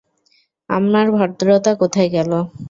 [0.69, 2.31] আমার ভদ্রতা কোথায় গেল?